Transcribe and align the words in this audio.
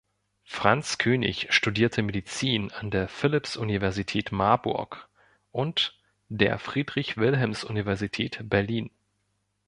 Franz 0.45 0.97
König 0.97 1.45
studierte 1.53 2.01
Medizin 2.01 2.71
an 2.71 2.89
der 2.89 3.07
Philipps-Universität 3.07 4.31
Marburg 4.31 5.07
und 5.51 5.95
der 6.27 6.57
Friedrich-Wilhelms-Universität 6.57 8.41
Berlin. 8.49 8.89